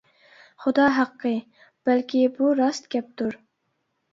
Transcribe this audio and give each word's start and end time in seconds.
خۇدا 0.63 0.87
ھەققى 0.95 1.33
بەلكى 1.91 2.25
بۇ 2.39 2.51
راست 2.61 2.91
گەپتۇر. 2.97 3.39